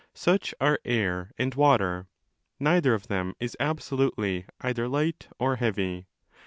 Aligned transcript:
Such 0.15 0.55
are 0.59 0.79
air 0.83 1.29
and 1.37 1.53
water. 1.53 2.07
Neither 2.59 2.95
of 2.95 3.07
them 3.07 3.35
is 3.39 3.55
absolutely 3.59 4.45
either 4.59 4.87
light 4.87 5.27
or 5.37 5.57
heavy. 5.57 6.07